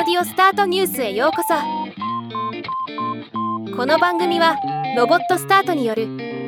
[0.00, 1.52] オスタートニュースへようこそ。
[3.76, 4.56] この番組は
[4.96, 6.04] ロボットスタートによる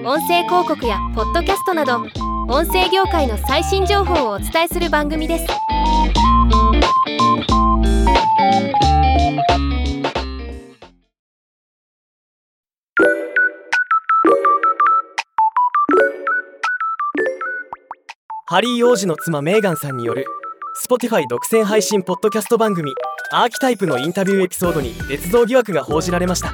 [0.07, 1.99] 音声広告やポッドキャストなど
[2.49, 5.47] 音声業界の最新情報をお伝えする番組です。
[18.47, 20.27] ハリー王子の妻メーガンさんによる
[20.75, 22.95] Spotify 独占配信ポッドキャスト番組
[23.31, 26.53] アーキタイプのインタビューエピソードに捏造疑惑が報じられました。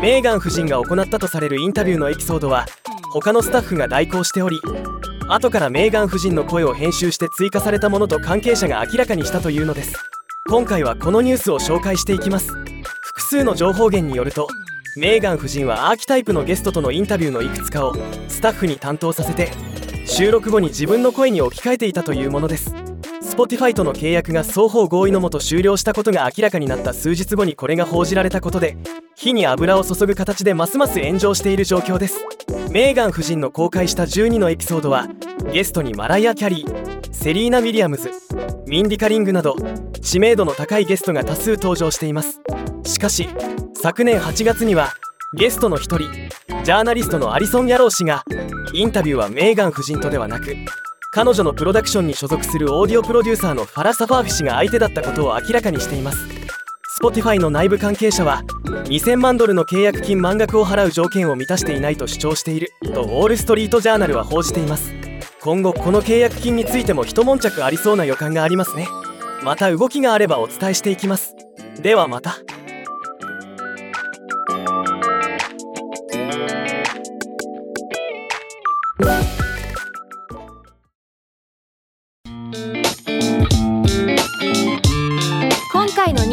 [0.00, 2.66] メーガン夫人が行ったとされるインタビューのエピソードは
[3.12, 4.60] 他のスタッフが代行しており
[5.28, 9.94] 後からメーガン夫人の声を編集して追加されたものと関係者が明らかにしたというのです。
[10.48, 12.52] 今回はこのニュースを紹介していきます。
[13.00, 14.46] 複数の情報源によると
[14.96, 17.94] メーガン夫人はアーキタイプのゲストとのインタビューのいくつかを
[18.28, 19.50] スタッフに担当させて
[20.06, 22.72] 収録後に自分の声に置き換えていたというものです。
[23.36, 28.78] Spotify との契約が双方合意のもと終了したことが明らかになった数日後にこれが報じられたことで
[29.14, 32.24] 火に油を注ぐ形でますます炎上している状況です。
[32.70, 35.06] メーガン夫人の公開した12のエピソードは
[35.52, 38.10] ゲストにマライア・キャリーセリーナ・ウィリアムズ
[38.66, 39.54] ミンディカリングなど
[40.00, 42.40] 知名度の高いゲストが多数登場しています。
[42.84, 43.28] しかし
[43.74, 44.94] 昨年8月には
[45.34, 46.10] ゲストの一人
[46.64, 48.24] ジャーナリストのアリソン・ヤロー氏が
[48.72, 50.56] インタビューはメーガン夫人とではなく
[51.16, 56.18] 彼女のプロダクションに所属するオーディオプロデューサーのファラ・サファーフィ氏が相手だったことを明らかにしています。
[57.02, 58.42] Spotify の内部関係者は
[58.84, 64.92] 2000万ドルの契約金満額を払う条件を満たしていないと主張しているとウォール・ストリート・ジャーナルは報じています。
[65.40, 68.86] 今後この契約金についても一悶着ありそうな予感がありますね。
[69.42, 71.34] また動きがあればお伝えしていきます。
[71.80, 72.36] ではまた。